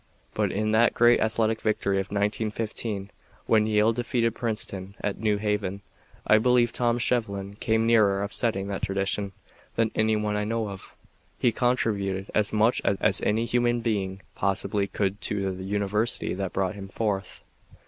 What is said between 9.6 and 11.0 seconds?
than any one I know of.